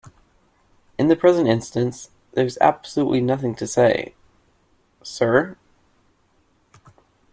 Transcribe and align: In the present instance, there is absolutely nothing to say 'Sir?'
In 0.97 1.09
the 1.09 1.15
present 1.15 1.47
instance, 1.47 2.09
there 2.33 2.43
is 2.47 2.57
absolutely 2.59 3.21
nothing 3.21 3.53
to 3.53 3.67
say 3.67 4.15
'Sir?' 5.03 5.57